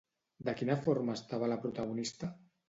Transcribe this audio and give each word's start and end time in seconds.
De 0.47 0.55
quina 0.61 0.77
forma 0.85 1.17
estava 1.19 1.51
la 1.53 1.59
protagonista? 1.67 2.33